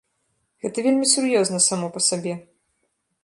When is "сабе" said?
2.09-2.33